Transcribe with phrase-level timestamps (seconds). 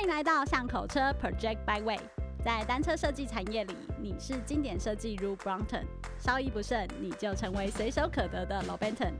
[0.00, 1.98] 欢迎来到巷口车 Project Byway。
[2.42, 5.84] 在单车设计产业里，你是经典设计如 Brompton，
[6.18, 9.12] 稍一不慎你就成为随手可得的 Lobenton。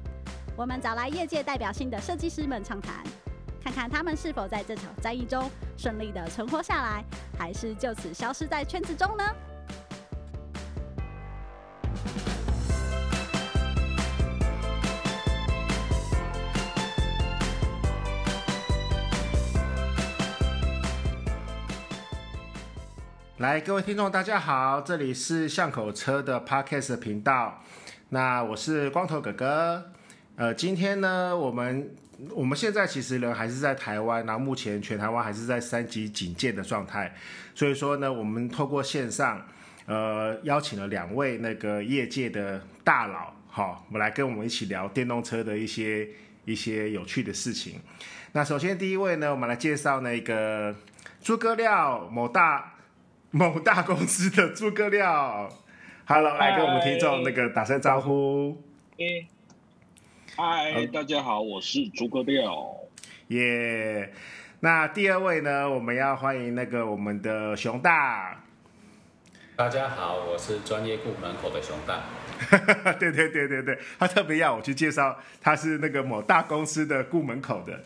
[0.57, 3.05] 我们找来业界代表性的设计师们畅谈，
[3.63, 7.05] 看看他们是否在这场战役中顺利的存活下来，
[7.39, 9.25] 还是就此消失在圈子中呢？
[23.41, 27.65] 来，各位听众，大家好，这里是巷口车的 Podcast 频道。
[28.11, 29.93] 那我是光头哥哥。
[30.37, 31.91] 呃，今天呢，我们
[32.35, 37.17] 我们现在其实人还是在台湾，然后目前全台湾还是在三级警戒的状态。
[37.55, 39.43] 所以说呢，我们透过线上，
[39.87, 46.07] 呃，邀请了两位那个业界的大佬，好，我们来跟我们一起聊电动车的一些
[46.45, 47.81] 一些有趣的事情。
[48.33, 50.77] 那首先第一位呢，我们来介绍那个
[51.23, 52.75] 诸葛亮某大。
[53.33, 55.49] 某大公司的诸葛亮
[56.05, 58.61] ，Hello，来跟我们听众那个打声招呼。
[60.37, 62.53] 嗨，大家好，我是诸葛亮。
[63.29, 64.09] 耶，yeah.
[64.59, 68.43] 那第二位呢，我们要欢迎那个我们的熊大。
[69.55, 72.03] 大家好，我是专业顾门口的熊大。
[72.99, 77.81] 对对对对对，他特别要我去介绍，他是那个某大公司的顾门口的。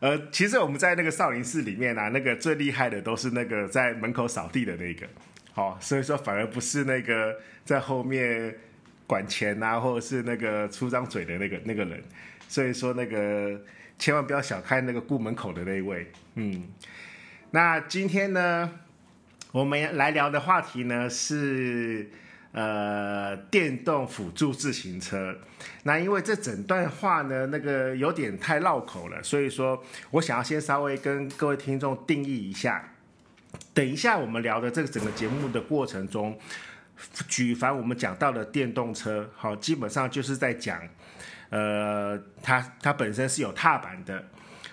[0.00, 5.06] 呃，其实我们在那个少林寺里面啊，那个最厉害的都是那个在门口扫地的那个，
[5.52, 8.54] 好、哦，所以说反而不是那个在后面
[9.06, 12.02] 管钱啊，或者是那个出张嘴的那个那个人，
[12.48, 13.60] 所以说那个
[13.98, 16.64] 千万不要小看那个顾门口的那一位，嗯，
[17.50, 18.78] 那今天呢，
[19.52, 22.10] 我们来聊的话题呢是。
[22.52, 25.38] 呃，电动辅助自行车，
[25.84, 32.92] 那因为这整段话呢，那个有点太绕口了，所以说我想要先稍微跟各位听众定义一下。
[33.72, 36.36] 等一下我们聊的这个整个节目的过程中，
[37.28, 40.80] 举凡我们讲到的电动车，好，基本上就是在讲，
[41.50, 44.24] 呃，它它本身是有踏板的，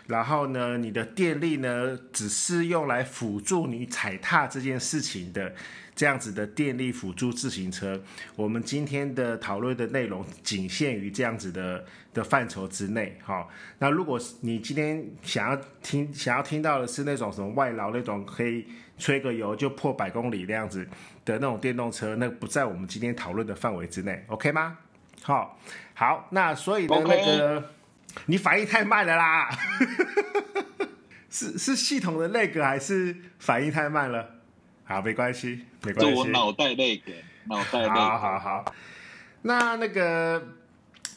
[0.08, 5.54] 然后呢，你的电力呢，只是用来辅助你踩踏这件事情的。
[5.98, 8.00] 这样子的电力辅助自行车，
[8.36, 13.18] 我们今天的讨论的内容仅限于这样子的的范畴之内。
[13.24, 13.50] 好，
[13.80, 18.68] 那如果你今天想要听想要听到的是那种什么外劳那种可以
[19.00, 20.88] 吹个油就破百公里那样子
[21.26, 24.78] 的那种电动车，那不在我们今天讨论的范围之内，OK 吗？
[25.24, 25.60] 好，
[25.96, 27.72] 好，那所以呢.那个
[28.28, 29.50] 你反应太慢了啦，
[31.32, 34.37] 是是系统的那个还是反应太慢了？
[34.88, 36.14] 好，没关系，没关系。
[36.14, 37.12] 我脑袋那个，
[37.50, 37.90] 脑袋那个。
[37.90, 38.74] 好好好。
[39.42, 40.42] 那那个，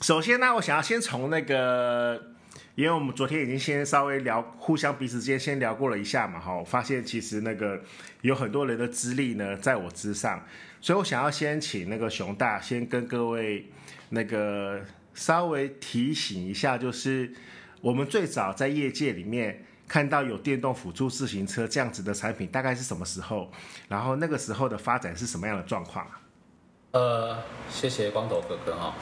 [0.00, 2.32] 首先呢，我想要先从那个，
[2.74, 7.80] 因为我们昨天已经先稍微聊，互相彼此之间先聊过了一下嘛，哈，我发现其实那个
[8.22, 10.44] 有很多人的资历呢在我之上，
[10.80, 13.70] 所以我想要先请那个熊大先跟各位
[14.08, 17.32] 那个稍微提醒一下，就是
[17.80, 19.64] 我们最早在业界里面。
[19.90, 23.50] 看到有电动辅助自行车这样子的产品，大概是什么时候？
[23.88, 26.20] 然后那个时候的发展是什么样的状况啊？
[26.92, 27.36] 呃，
[27.68, 28.94] 谢谢光头哥哥哈。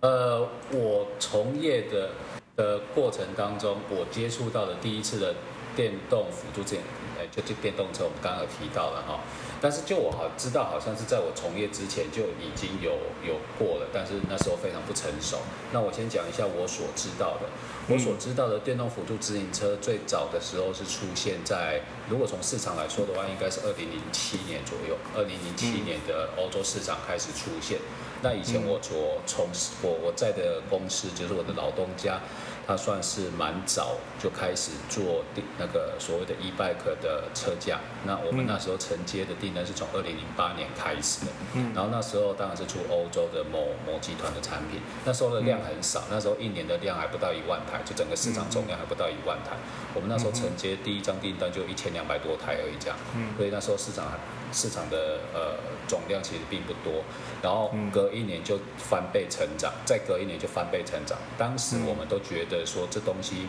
[0.00, 0.40] 呃，
[0.72, 2.10] 我从业的
[2.56, 5.32] 的过程当中，我接触到的第一次的
[5.76, 6.82] 电动辅助自行
[7.16, 9.20] 车，就就电动车，我们刚刚有提到了哈。
[9.60, 12.92] 但是就我好知道，好像是在我从业之前就已经有
[13.26, 15.38] 有过了，但是那时候非常不成熟。
[15.72, 17.46] 那我先讲一下我所知道的。
[17.92, 24.96] 我所知道的电动辅助自行车最早的时候是出现在，如果从市场来说的话，应该是二零零七年左右。
[25.16, 27.78] 二零零七年的欧洲市场开始出现。
[28.22, 32.20] 那以前我所从事我我在的公司就是我的老东家。
[32.66, 35.24] 他算是蛮早就开始做
[35.58, 49.56] 那个所谓的 e-bike 的车架，那我们那时候承接的订单是从二零零八年开始的，嗯，然后那时候当然是出欧洲的某某集团的产品，那时候的量很少，那时候一年的量还不到一万台，就整个市场总量还不到一万台，
[49.92, 54.16] 我们那时候承接第一张订单就一千两百多台而已，这样，嗯，所以那时候市场还。
[54.52, 55.56] 市场的呃
[55.86, 57.02] 总量其实并不多，
[57.42, 61.18] 然后隔一年就翻倍成长，再隔一年就翻倍成长。
[61.38, 63.46] 当时我们都觉得说这东西，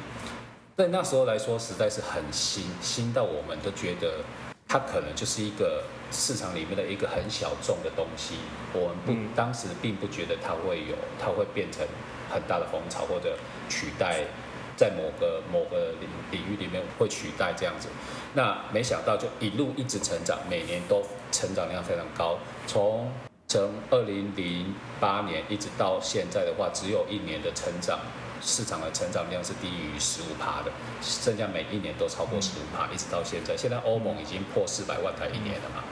[0.78, 4.20] 在那时候来说实在是很新，新到我们都觉得
[4.68, 8.36] 它可能就是一个市场里面的一个很小众的东西。
[8.74, 11.86] 我们不当时并不觉得它会有，它会变成
[12.30, 13.38] 很大的风潮或者
[13.70, 14.26] 取代。
[14.82, 17.88] 在某个某个领领域里面会取代这样子，
[18.34, 22.40] 那没想到就一路一直成长，每年都成长量非常高。
[22.66, 23.12] 从
[23.48, 28.00] 从二零零八年一直到现在的话，只有一年的成长
[28.42, 33.56] 市场的成长量是低于十五趴的，剩下每一年都超过十五趴，一直到现在。
[33.56, 35.84] 现在欧盟已经破四百万台一年了嘛？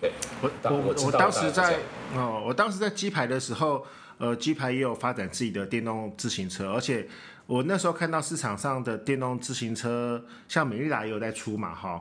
[0.00, 0.10] 对，
[0.42, 1.76] 我我我我当时在
[2.16, 3.86] 哦，我当时在鸡排的时候，
[4.18, 7.06] 呃，鸡排也有发展自己的电动自行车，而且
[7.46, 12.00] 我那时候看到市场上的电动自行车，像美利达也有在出嘛，哈。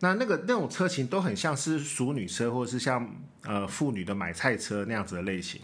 [0.00, 3.06] 那那个那种车型都很像是淑女车，或者是像
[3.42, 5.60] 呃妇女的买菜车那样子的类型，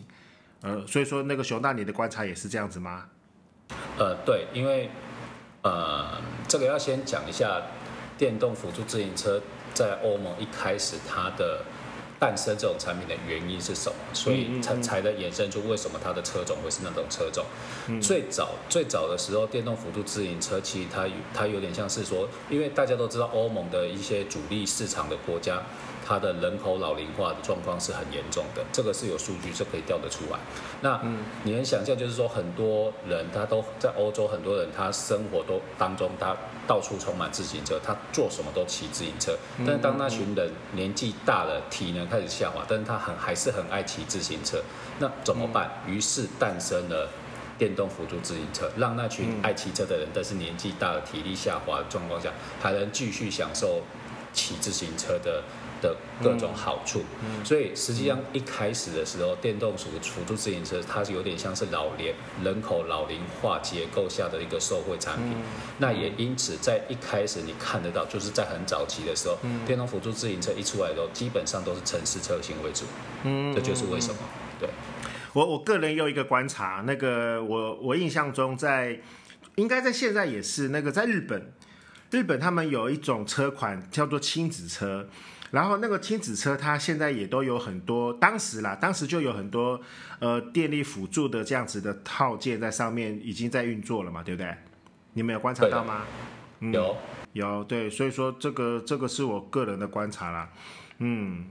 [0.61, 3.07] 呃，所以说那个熊大你的观察也是这样子吗？
[3.99, 4.91] 呃，对，因为
[5.63, 7.63] 呃这个要先讲一下
[8.19, 11.65] 电动辅助自行车在欧盟一开始它的。
[12.19, 13.97] 诞生这种产品的原因是什么？
[14.13, 17.45] 所以才才能衍生出为什么它的车种会是那种车种。
[17.89, 25.63] 嗯、最早最早的时候，电动辅助自行车其实它它有点像是说，因为大家都知道欧盟的一些主力市场的国家，
[26.07, 30.39] 它的人口老龄化的状况是很严重的，这个是有数据是可以调得出来。
[30.81, 31.01] 那
[31.43, 36.37] 你能想象，就是说很多人他都在欧洲，很多人他生活都当中他。
[36.67, 39.37] 到处充满自行车，他做什么都骑自行车。
[39.59, 44.63] 但是当那群人年纪大了，体能开始下滑，但是他很还是很爱骑自行车。
[44.99, 45.71] 那怎么办？
[45.87, 47.09] 于是诞生了
[47.59, 52.31] 电动辅助自行车，让那群爱骑车的人，但是年纪大了、体力下滑的状况下，
[52.61, 53.83] 还能继续享受
[54.33, 55.43] 骑自行车的。
[55.83, 57.03] 的各种好处，
[57.45, 65.33] 所以实际上一开始的时候，电动辅辅助自行车它是有点像是老年人口老龄化结构下的一个社会产品。
[65.33, 65.43] 嗯、
[65.79, 72.85] 那也因此，在一开始你看得到，就是在很早期的时候，嗯、电动辅助自行车一出来的时候，基本上都是城市车型为主。
[73.25, 74.17] 嗯，这就是为什么。
[74.59, 74.71] 对，
[75.35, 78.99] 我我个人有一个观察，那个我我印象中在
[79.57, 81.53] 应该在现在也是那个在日本，
[82.11, 85.09] 日本他们有一种车款叫做亲子车。
[85.51, 89.81] 然后那个亲子车，它现在也都有很多，当时啦，当时就有很多
[90.19, 94.55] 呃电力辅助的这样子的套件在上面已经在运作了嘛，对不对？
[95.15, 96.03] 你们有观察到吗？
[96.61, 96.97] 嗯、有。
[97.33, 100.51] 有对，所以说这个这个是我个人的观察啦，
[101.01, 101.45] 嗯，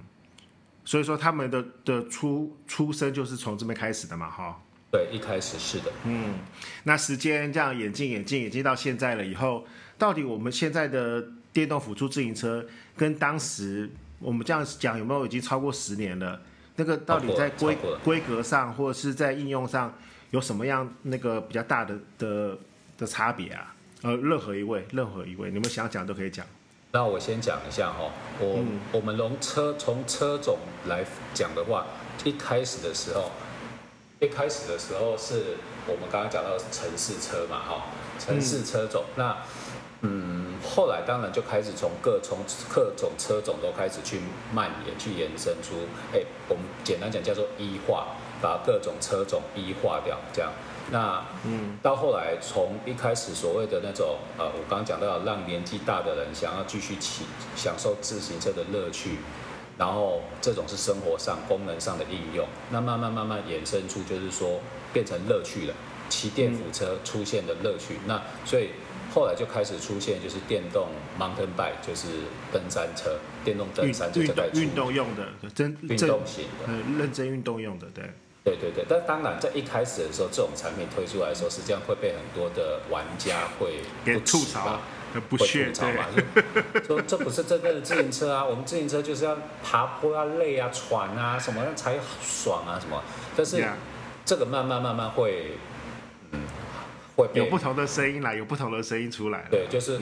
[0.84, 4.60] 所以说他们的的出出生就是从这边开始的嘛，哈。
[4.92, 6.40] 对，一开始是的，嗯，
[6.86, 9.68] 那时间这样演进演进演进到现在了以后，
[10.00, 12.66] 到底我们现在的电动辅助自行车
[12.98, 16.42] 跟当时我们这样讲有没有已经超过十年了？
[16.76, 19.94] 那个到底在规规格上或者是在应用上
[20.32, 22.58] 有什么样那个比较大的的
[22.98, 23.74] 的差别啊？
[24.02, 26.46] 呃，任何一位，任何一位，你们想讲都可以讲。
[26.92, 30.58] 那我先讲一下哈，我、嗯、我们从车从车种
[30.90, 31.86] 来讲的话，
[32.26, 33.32] 一开始的时候。
[34.20, 35.56] 一开始的时候是
[35.88, 37.86] 我们刚刚讲到城市车嘛，哈，
[38.20, 39.06] 城市车种。
[39.16, 39.38] 嗯那
[40.02, 44.20] 嗯，后来当然就开始从各从各种车种都开始去
[44.54, 45.76] 蔓延，去延伸出，
[46.14, 48.08] 哎，我们简单讲叫做一化，
[48.42, 50.52] 把各种车种一化掉，这样。
[50.92, 57.26] 那嗯，到后来从一开始所谓的那种呃，我刚刚讲到让年纪大的人想要继续骑，
[57.56, 59.18] 享受自行车的乐趣。
[59.78, 64.62] 然后这种是生活上功能上的应用，那慢慢慢慢衍生出就是说
[64.94, 65.74] 变成乐趣了，
[66.08, 67.96] 骑电辅车出现的乐趣。
[67.96, 68.70] 嗯、那所以
[69.16, 72.08] 后来就开始出现就是电动 mountain bike，就是
[72.52, 78.04] 登山车，电动登山就在运，运动用的，真运动型的，认真运动用的，对。
[78.44, 84.80] 对对对，但当然在一开始的时候，这种产品推出来的时候，实际上会被很多的玩家会不吐槽。
[85.30, 86.06] 不屑，吐槽嘛，
[86.86, 93.02] 说这不是真正的自行车啊，我们自行车就是要爬坡啊累啊、喘啊什么才爽啊什么，
[93.36, 93.66] 但是
[94.26, 95.75] 这个慢慢慢慢会，嗯，
[97.16, 99.46] 会有不同的声音来，有不同的声音出来。
[99.50, 100.00] 对，就是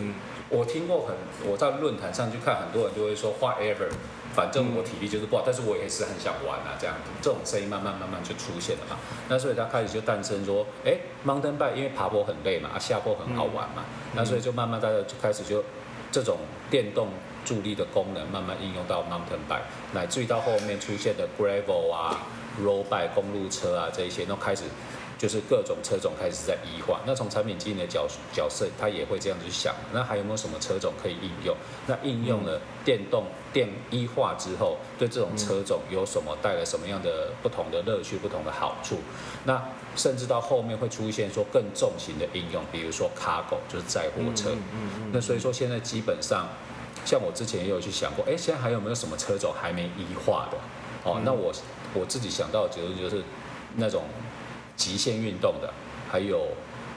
[0.50, 1.15] 我听过很，
[1.50, 3.89] 我在论坛上去看，很多人就会说 whatever。
[4.34, 8.98] 反正我体力就是不好，但是我也是很想玩啊，这样子，这种声音慢慢慢慢就出现了嘛。
[9.29, 15.63] 那所以它开始就诞生说，哎，mountain bike 因为爬坡很累嘛，啊，下坡很好玩嘛，嗯、那所以就慢慢大家就开始就
[16.12, 16.39] 这种
[16.72, 17.10] 电动
[17.46, 19.62] 助力的功能慢慢应用到 mountain bike，
[19.93, 22.25] 乃至于到后面出现的 gravel 啊、
[22.60, 24.63] road bike 公路车啊这一些都开始。
[25.24, 31.56] 就是各种车种开始在一化，那从产品经理的角角色，他也会这样子想，那还有没有什么车种可以应用？
[31.88, 38.98] 那应用了电动电一化之后，对这种车种有什么带来什么样的不同的乐趣、不同的好处？
[39.46, 39.63] 那
[39.96, 44.50] 甚至到后面会出现说更重型的应用，比如说 cargo 就是载货车。
[45.13, 46.50] 那所以说现在基本上，
[47.06, 50.58] 像我之前也有去想过，哎，现在还有没有什么车种还没一化的？
[51.06, 51.53] 哦，那我
[51.94, 53.24] 我自己想到的结论就是
[53.77, 54.03] 那种。
[54.84, 55.74] 极限运动的，
[56.12, 56.46] 还有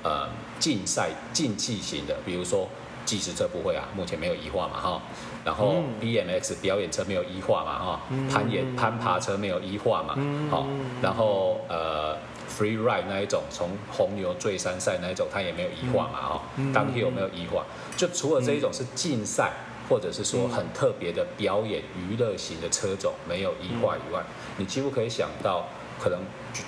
[0.02, 0.28] 呃
[0.58, 2.68] 竞赛竞技型的，比如说
[3.04, 5.00] 计时车不会啊，目前没有一化嘛哈。
[5.44, 8.00] 然后 BMX 表演车没有一化嘛哈。
[8.28, 10.18] 攀岩攀爬车没有一化嘛。
[10.50, 10.66] 好，
[11.00, 12.16] 然后呃
[12.50, 17.64] free ride 那一种，从红牛坠山赛那一种，它也没有一化嘛，哈、嗯，当天有没有一化？
[17.96, 19.52] 就除了这一种是竞赛，
[19.88, 24.20] 或者是说很特别的表演娱乐型的车种没有一化以外，
[24.56, 26.20] 你几乎可以想到，可能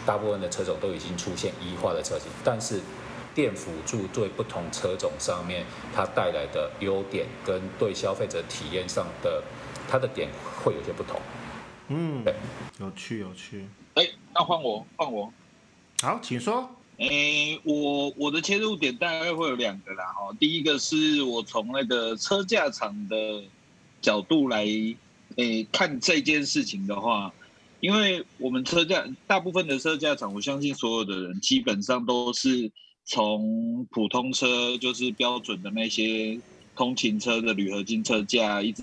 [0.07, 2.81] 大部分的车种都已经出现一化的车型，但是
[3.35, 9.43] 电辅助对不同车种上面它带来的优点跟对消费者体验上的
[9.89, 10.29] 它的点
[10.63, 11.21] 会有些不同。
[11.89, 12.35] 嗯，对，
[12.81, 13.67] 有趣有趣。
[13.95, 15.33] 哎，那换我换我。
[16.03, 16.69] 好，请说。
[16.99, 20.35] 诶，我我的切入点大概会有两个啦，哈。
[20.41, 23.45] 第一个是我从那个车架厂的
[24.01, 24.67] 角度来，
[25.37, 27.33] 诶，看这件事情的话，
[27.81, 32.71] 因为我们车架大部分的车架厂，我相信所有的人基本上都是
[33.05, 36.39] 从普通车，就是标准的那些
[36.75, 38.83] 通勤车的铝合金车架，一直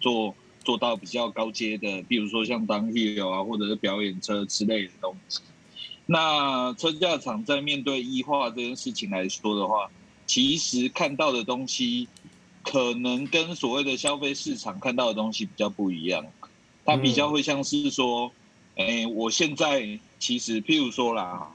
[0.00, 5.40] 做做到比较高阶的，比如说像 downhill 啊，或者是表演车之类的东西。
[6.06, 9.90] 那车架厂在面对异化这件事情来说的话，
[10.26, 12.08] 其实看到的东西
[12.62, 16.24] 可能跟所谓的消费市场看到的东西比较不一样。
[16.84, 18.30] 它比较会像是说，
[18.76, 21.48] 哎、欸，我现在其实譬如说啦，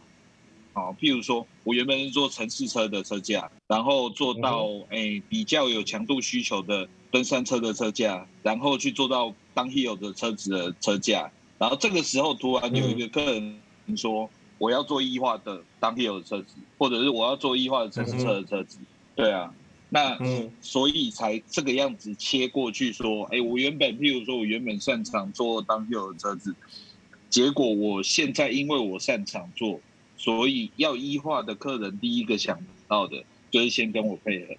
[0.74, 13.60] 好，譬如说我原本是做城市车的车架，然后做到哎、欸、比较有强度需求的登山车的车架，然后去做到 downhill 的车子的车架，然后这个时候突然有一个客人
[13.96, 14.30] 说。
[14.60, 19.54] 我要做异化的 downhill 的车子，或者是我要做异化的城市车的车子，嗯、对啊，
[19.90, 26.56] 那、嗯、所以才这个样子切过去说，哎、欸，我原本譬如说我原本擅长做 downhill 的车子，
[27.30, 29.80] 结果我现在因为我擅长做，
[30.18, 34.56] 所以要 E 化的客人第一个想到的就是先跟我配合，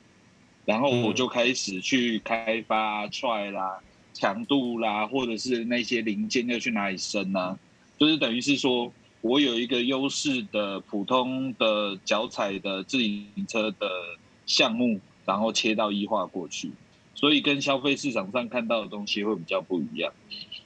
[0.65, 3.79] 然后我就开始去开发 try 啦、
[4.13, 7.59] 强度啦，或者是那些零件要去哪里生啊，
[7.99, 8.93] 就是等于是说。
[9.23, 13.87] 我有一个优势的普通的脚踩的自行车的
[14.47, 14.99] 项目，
[15.31, 16.73] 然后切到 E 化过去，
[17.15, 20.13] 所以跟消费市场上看到的东西会比较不一样。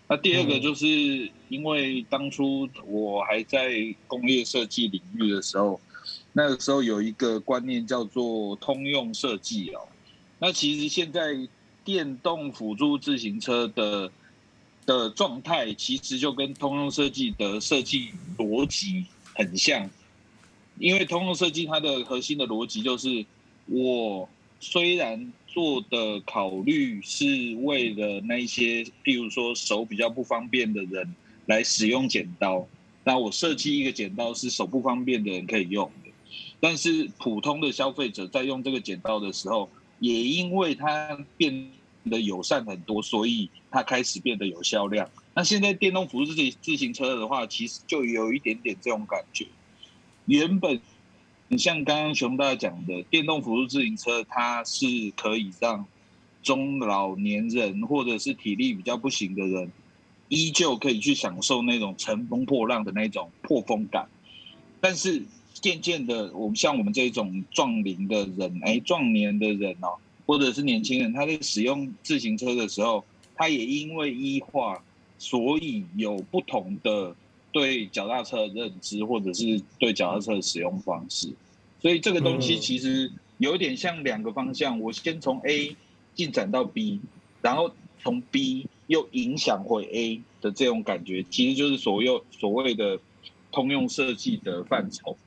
[0.09, 0.87] 那第二个就是
[1.51, 5.79] 因为当初我还在工业设计领域的时候，
[6.33, 9.81] 那个时候有一个观念叫做通用设计哦。
[10.39, 11.47] 那其实现在
[11.85, 14.11] 电动辅助自行车的。
[14.87, 19.89] 的状态其实就跟通用设计的设计逻辑很像，
[20.79, 23.25] 因为通用设计它的核心的逻辑就是，
[23.65, 24.29] 我
[24.61, 31.15] 虽然做的考虑是为了那些，譬如说手比较不方便的人
[31.47, 32.67] 来使用剪刀，
[33.05, 36.11] 那我设计一个剪刀是手不方便的人可以用的，
[36.61, 39.69] 但是普通的消费者在用这个剪刀的时候，
[40.01, 41.71] 也因为它变
[42.11, 45.09] 得友善很多，所以它开始变得有销量。
[45.35, 49.47] 那现在电动辅助自自行车的话，其实就有一点点这种感觉。
[50.27, 50.81] 原本
[51.59, 55.85] 像刚刚熊大讲的，电动辅助自行车，它是可以让
[56.43, 59.71] 中老年人或者是体力比较不行的人，
[60.29, 64.07] 依旧可以去享受那种乘风破浪的那种破风感。
[64.81, 69.97] 但是渐渐的，我们像我们这种壮龄的人，哎，壮年的人哦。
[70.27, 74.83] 或者是年轻人，他在使用自行车的时候，他也因为医化，
[75.19, 77.15] 所以有不同的
[77.53, 81.29] 对脚踏车的认知，或者是对脚踏车的使用方式。
[81.85, 85.77] 所以这个东西其实有点像两个方向，我先从 A
[86.15, 87.03] 进展到 B，
[87.43, 92.99] 然后从 B 又影响回 A 的这种感觉，其实就是所有所谓的
[93.53, 95.19] 通用设计的范畴。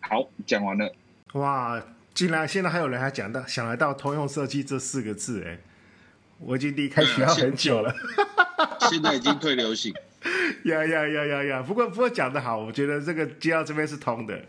[0.00, 0.90] 好，讲完了。
[1.34, 1.84] 哇！
[2.14, 5.58] 竟然现在还有人还讲到想来到通用设计这四个字，哎，
[6.38, 7.94] 我已经离开学校很久了，
[8.88, 9.92] 现在已经退流行。
[10.64, 11.62] 呀呀呀呀呀！
[11.62, 14.42] 不过不过讲得好，我觉得这个接到这边是通的。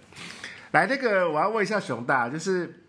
[0.72, 2.82] 来，那个我要问一下熊大，就是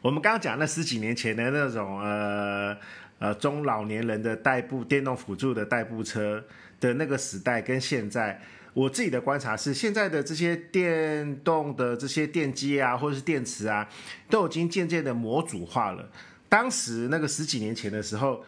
[0.00, 2.76] 我们刚刚讲那十几年前的那种呃
[3.18, 6.44] 呃中老年人的代步电动辅助的代步车
[6.80, 8.40] 的那个时代，跟现在。
[8.74, 13.86] 我自己的观察是，现在的这些电动的这些电机啊，或者是电池啊，
[14.30, 16.08] 都已经渐渐的模组化了。
[16.48, 18.42] 当时那个十几年前的时候，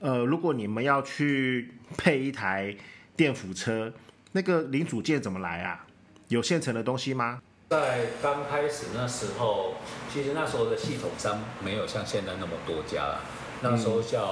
[0.00, 2.74] 呃，如果你们要去配一台
[3.14, 3.94] 电辅车，
[4.32, 5.86] 那个零组件怎么来啊？
[6.26, 7.40] 有现成的东西吗？
[7.68, 9.74] 在刚开始那时候，
[10.12, 13.20] 其实那时候的系统商没有像现在那么多家了。
[13.60, 14.22] 那时候像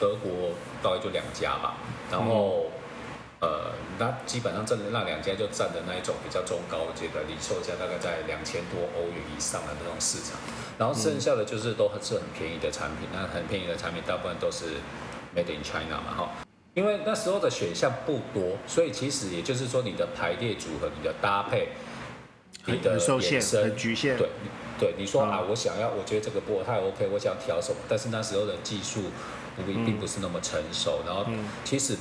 [0.00, 0.50] 德国
[0.82, 1.76] 大概就两家吧，
[2.10, 2.66] 然后。
[3.42, 10.38] 呃，那基本上这那两家就占的那一种比较中高阶的，零售价大概在两千多欧元以上的那种市场，
[10.78, 14.76] 然后剩下的就是都是很便宜的产品，那很便宜的产品大部分都是
[15.34, 16.30] Made in China 嘛，哈。
[16.74, 21.70] 因为那时候的选项不多，所以其实也就是说，你的排列组合、你的搭配、
[22.66, 24.16] 你的受限、很局限。
[24.16, 24.28] 对，
[24.78, 27.76] 对，你说、嗯、啊，我想要，我觉得这个波太 OK，我想调什么？
[27.88, 29.02] 但是那时候的技术
[29.56, 31.26] 不并不是那么成熟，嗯、然后
[31.64, 31.96] 其实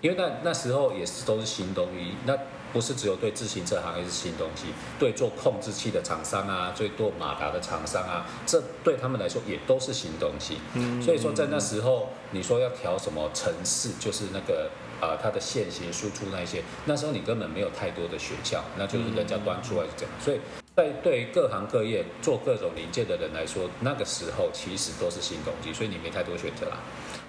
[0.00, 2.36] 因为那那时候也是都是新东西，那。
[2.74, 4.64] 不是只有对自行车行业是新东西，
[4.98, 10.58] 对做控制器的厂商啊，对做马达的厂商啊，这对他们来说也都是新东西。
[10.72, 14.68] 嗯，所以说在那时候，你说要调什么城市，就是那个
[15.04, 20.12] 呃它的线型输出那些，那时候你根本没有太多的选项，那就是人家端出来是这样。
[20.18, 20.40] 所以
[20.74, 26.78] 在对各行各业做各种零件的人来说，那个时候其实都是新东西，所以你没太多选择啦。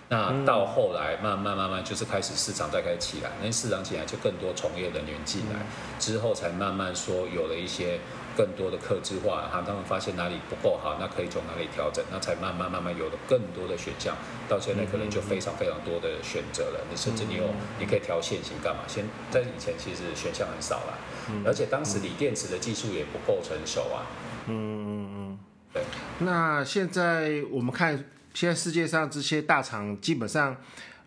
[0.08, 5.60] 那到后来，慢慢慢慢就是开始市场再开始起来，那市场起来就更多从业人员进来，
[6.00, 8.00] 之后才慢慢说有了一些
[8.35, 14.15] 更多的克制化，哈，他们发现哪里不够好，那可以从哪里调整，那才慢慢慢慢有了更多的选项，
[14.49, 16.85] 到现在可能就非常非常多的选择了。
[16.89, 17.43] 你甚至你有
[17.79, 18.83] 你可以调线型干嘛？
[18.87, 20.97] 先在以前其实选项很少了，
[21.45, 24.05] 而且当时锂电池的技术也不够成熟啊。
[24.47, 25.39] 嗯嗯嗯，
[25.73, 25.83] 对。
[26.19, 28.05] 那现在我们看。
[28.35, 30.57] 现在世界上这些大厂基本上，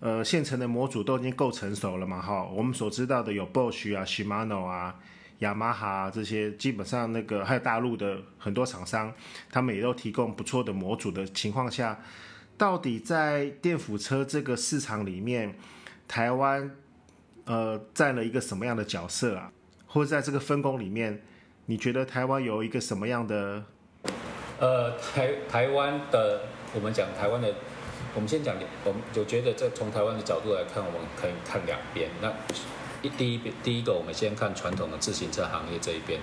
[0.00, 2.42] 呃，现成的模组都已经够成熟了嘛，哈。
[2.42, 4.96] 我们所知道的有 Bosch 啊、Shimano 啊、
[5.38, 9.12] 雅马哈这些，基本上那个还有大陆的很多厂商，
[9.50, 11.98] 他们也都提供不错的模组的情况下，
[12.56, 15.56] 到底在电辅车这个市场里面，
[16.06, 16.70] 台湾
[17.44, 19.52] 呃占了一个什么样的角色啊？
[19.86, 21.22] 或者在这个分工里面，
[21.66, 23.64] 你觉得台湾有一个什么样的？
[24.58, 26.42] 呃，台台湾的。
[26.74, 27.50] 我们讲台湾的，
[28.14, 28.54] 我们先讲，
[28.84, 32.10] 我们就觉得这从台湾的角度来看，我们可以看两边。
[32.20, 32.30] 那
[33.02, 36.20] 一第一边，第一个，我们先看传统的自行车行业这一边。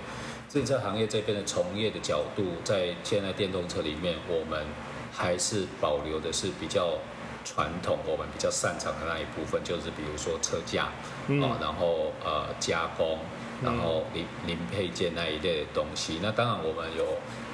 [0.48, 4.66] 自行车行业这边的从业的角度，在现在电动车里面，我们
[5.12, 7.00] 还是保留的是比较
[7.44, 10.94] 传统，我们比较擅长的那一部分，就是比如说车架啊、
[11.28, 13.20] 嗯哦，然后呃加工，
[13.64, 16.20] 然后零零配件那一类的东西。
[16.22, 17.06] 那当然我们有，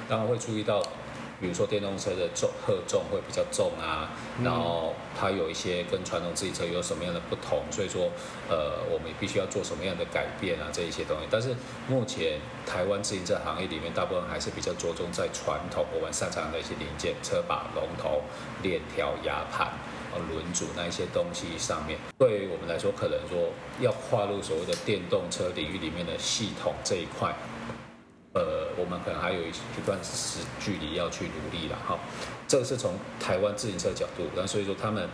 [0.08, 0.82] 当然会注意到。
[1.42, 4.12] 比如说电动车的重荷重会比较重啊，
[4.44, 8.08] 然后它有一些跟传统自行车有什么样的不同，所以说
[8.48, 11.26] 呃我们也必须要做什么样的改变啊这一些东西。
[11.28, 11.56] 但是
[11.88, 18.22] 目前台湾自行车行业里面大部分还是比较着重在传统我们擅长的一些零件，车把、龙头、
[18.62, 19.72] 链条、牙盘、
[20.30, 21.98] 轮组那一些东西上面。
[22.16, 23.50] 对于我们来说，可能说
[23.80, 27.34] 要跨入所谓的电动车领域里面的系统这一块。
[28.34, 29.52] 呃，我们可能还有一
[29.84, 31.98] 段时距离要去努力了哈。
[32.48, 35.06] 这个是从台湾自行车角度，那所以说他们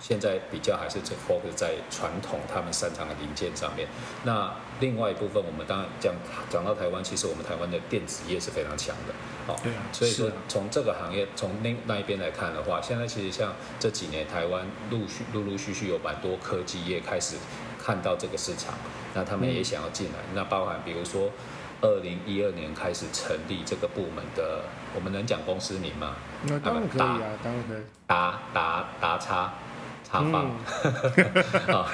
[0.00, 3.88] 现在比较还是只 focus 在传统他们擅长的零件上面。
[4.22, 6.14] 那另外一部分，我们当然讲
[6.48, 9.14] 讲到台湾，其实我们台湾的电子业是非常强的，
[9.46, 9.82] 好，对啊。
[9.92, 17.36] 所以说从这个行业从那那一边来看的话，现在其实像这几年台湾陆续陆陆续续有蛮多科技业开始
[17.82, 18.74] 看到这个市场，
[19.14, 21.30] 那他们也想要进来，那包含比如说。
[21.84, 24.62] 二零一二年开始成立这个部门的，
[24.94, 26.16] 我们能讲公司名吗？
[26.44, 27.82] 那当然可以啊，当然可以。
[28.06, 29.52] 达达达叉
[30.02, 30.46] 叉方
[31.76, 31.86] 啊，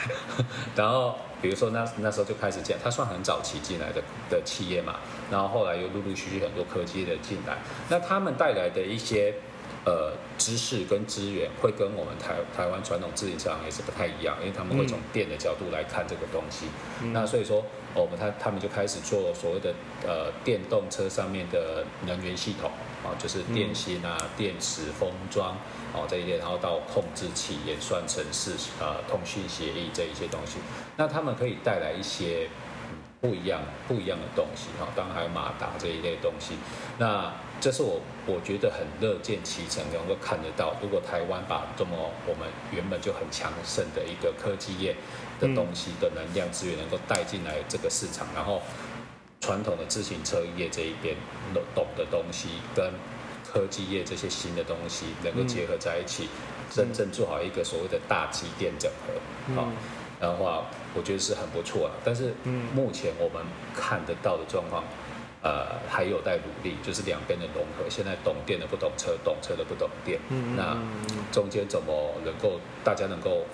[0.76, 4.00] 然后比如说那那时候就开始这样，他算很早期进来的
[4.30, 4.94] 的企业嘛，
[5.28, 9.34] 然后后来又陆陆续续很多科技的进来，那他们带来的一些。
[9.82, 16.66] 呃，知识跟资源会跟我们台台湾传统自行车行业是不太一样，因为他们会从电的角度来看这个东西。
[17.02, 17.64] 嗯、那所以说，
[17.94, 19.74] 我们他他们就开始做所谓的
[20.06, 22.70] 呃电动车上面的能源系统
[23.02, 25.56] 啊，就是电芯啊、电池封装
[25.94, 30.58] 哦这一些，然后到控制器、演算程式、呃通讯协议这一些东西，
[30.98, 32.48] 那他们可以带来一些。
[33.22, 36.54] 不一样，不一样的东西哈，当然还有马达这一类东西。
[36.96, 40.74] 那这是我我觉得很乐见其成，能够看得到。
[40.80, 44.96] 如果台湾把这么我们原本就很强盛的一个科技业
[45.38, 48.62] 的东西的能量资源能够带进来这个市场，然后
[49.40, 51.14] 传统的自行车业这一边
[51.52, 52.92] 懂懂的东西跟
[53.46, 56.28] 科技业这些新的东西能够结合在一起，
[56.70, 59.68] 真正做好一个所谓的大机电整合，好。
[60.20, 61.94] 的话，我觉得是很不错的。
[62.04, 62.34] 但是
[62.74, 63.42] 目前我们
[63.74, 64.84] 看得到的状况，
[65.42, 67.88] 呃，还有待努力，就是两边的融合。
[67.88, 70.20] 现在懂电的不懂车，懂车的不懂电。
[70.54, 70.76] 那
[71.32, 73.46] 中间怎么能够大家能够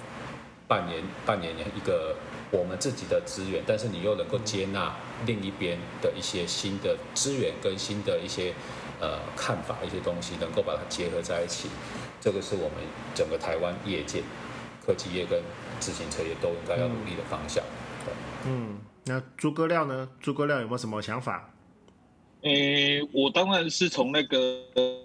[0.67, 2.17] 扮演扮演一个
[2.51, 4.97] 我们自己的资源，但是你又能够接纳
[5.27, 8.53] 另一边的一些新的资源跟新的一些
[9.01, 11.69] 呃看法，一些东西，能够把它结合在一起。
[12.21, 12.79] 这个是我们
[13.15, 14.25] 整个台湾业界
[14.85, 15.41] 科技业跟
[15.79, 17.63] 自行车业都应该要努力的方向。
[18.45, 20.09] 嗯，那诸葛亮呢？
[20.21, 21.51] 诸葛亮有没有什么想法？
[22.47, 24.39] 诶，我当然是从那个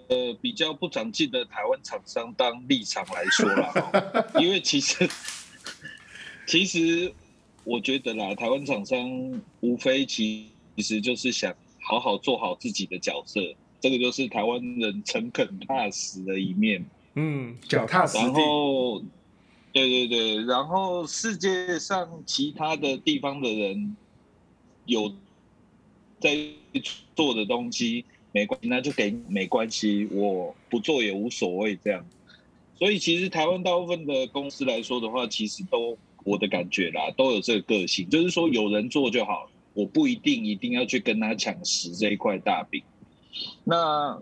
[0.08, 5.08] 呃比较不长进的台湾厂商当立场来说啦， 因为其实
[6.46, 7.12] 其实
[7.64, 8.96] 我觉得啦，台湾厂商
[9.60, 13.40] 无非其其实就是想好好做好自己的角色，
[13.80, 16.84] 这个就是台湾人诚恳踏实的一面。
[17.14, 18.22] 嗯，脚踏实地。
[18.22, 19.00] 然后，
[19.72, 23.96] 对对对，然后世界上其他的地方的人
[24.86, 25.12] 有
[26.20, 26.30] 在
[27.14, 32.04] 做的东西，没关系，那就给没关系，我不做也无所谓这样。
[32.78, 42.82] 所以其实台湾大部分的公司来说的话，其实都我的感觉啦，都有这个个性，就是说有人做就好，我不一定一定要去跟他抢食这一块大饼。
[43.64, 44.20] 那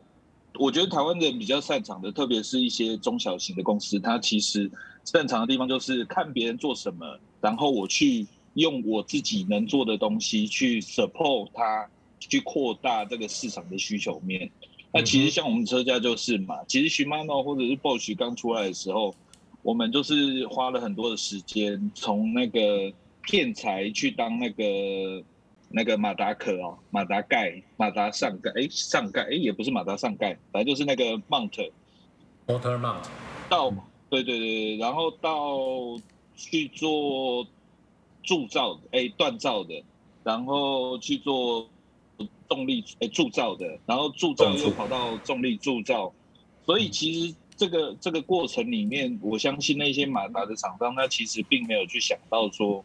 [0.59, 4.71] 我觉得台湾人比较擅长的，特别是一些中小型的公司，它其实
[5.05, 11.89] 擅长的地方就是看别人做什么，然后我去用我自己能做的东西去 support 它，
[12.21, 14.49] 去扩大这个市场的需求面。
[14.93, 19.15] 那其实像我们车架就是嘛，其实 Shimano 或者是 Bosch 刚出来的时候，
[19.63, 25.25] 我们就是花了很多的时间，从那个片材去当那个。
[25.73, 33.05] 那个马达壳哦，马达盖、马达上盖，哎，上盖，哎，也不是马达上盖，反正就是那个 mount，motor mount，
[33.49, 33.71] 到，
[34.09, 35.97] 对对对，然后到
[36.35, 37.47] 去做
[38.25, 39.81] 铸造的，哎，锻造的，
[40.25, 41.69] 然后去做
[42.51, 46.13] 动力，呃，铸造的，然后铸造又跑到重力铸造，
[46.67, 52.85] 所以其实这个这个过程里面，我相信那些马达的厂商，他其实并没有去想到说。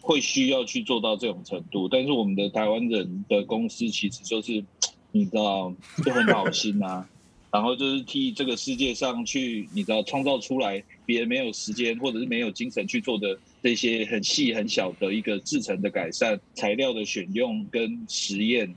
[0.00, 4.64] 会需要去做到这种程度，但是我们的台湾人的公司其实就是，
[5.10, 7.06] 你知道，就很好心啊，
[7.52, 18.72] 然后就是替这个世界上去，你知道，创造出来别人没有时间或者是没有精神去做的这些很细很小的一个制成的改善、材料的选用跟实验，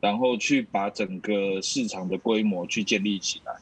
[0.00, 3.52] 然后去把整个市场的规模去建立起来。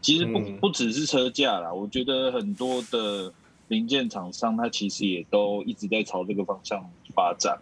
[0.00, 3.32] 其实不不只是车架啦，我觉得很多的。
[3.68, 7.58] 零件厂商，它其实也都一直在朝这个方向发展，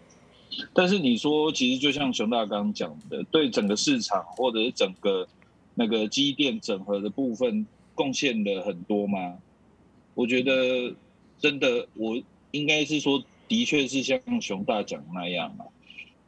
[0.74, 5.26] 但是你说，其实就像熊大刚刚讲的，对整个市场或者是整个
[5.76, 7.64] 那个机电整合的部分
[7.94, 9.38] 贡献了很多吗？
[10.14, 10.92] 我觉得
[11.38, 15.64] 真的，我应该是说，的确是像熊大讲的那样嘛，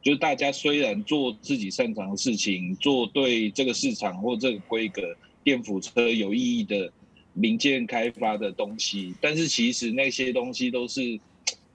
[0.05, 5.01] 就是大家虽然做自己擅长的事情，做对这个市场或这个规格
[5.43, 6.89] 电辅车有意义的。
[7.37, 11.19] 零件开发的东西，但是其实那些东西都是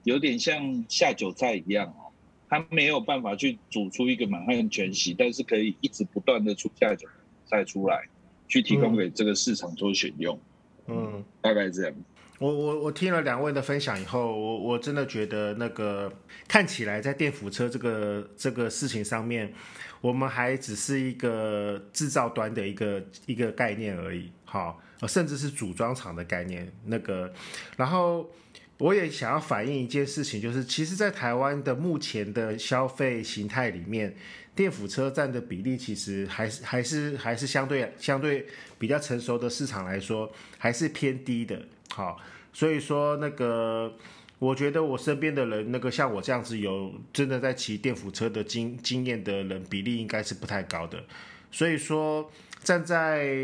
[0.05, 2.09] 有点像下酒菜一样哦，
[2.49, 7.07] 它没有办法去煮出一个满汉全席，但是可以一直不断的出下酒
[7.45, 8.09] 菜出来，
[8.49, 10.41] 去提供给这个市场做选用。
[10.87, 11.95] 嗯，大概这样。
[12.41, 16.13] 我我我听了两位的分享以后，我我真的觉得那个
[16.49, 19.53] 看起来在电辅车这个这个事情上面，
[20.01, 24.33] 我们还只是一个制造端的一个一个概念而已。
[24.45, 24.83] 好。
[25.09, 27.33] 甚至是组装厂的概念，那个，
[27.79, 28.31] 然后
[28.77, 34.15] 我也想要反映一件事情，就是其实，在台湾的目前的消费形态里面，
[34.55, 38.47] 电辅车占的比例其实还是还是还是相对相对
[38.79, 41.63] 比较成熟的市场来说，还是偏低的。
[41.95, 42.19] 好，
[42.53, 43.93] 所以说那个，
[44.39, 51.03] 我觉得我身边的人，那个像我这样子有真的在骑电辅车的经经验的人，比例应该是不太高的。
[51.51, 52.31] 所以说
[52.63, 53.37] 站在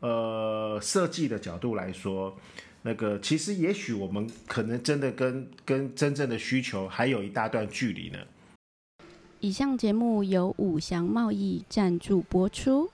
[0.00, 2.36] 呃，设计的角度来说，
[2.82, 8.18] 那个其实也许我们可能真的跟跟真正的需求还有一大段距离呢。
[9.40, 12.90] 以上节目由五祥贸易赞助播出。